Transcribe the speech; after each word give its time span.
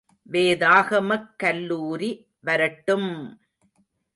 வேதாகமக் 0.29 1.29
கல்லூரி 1.37 2.11
வரட்டும்! 2.39 3.11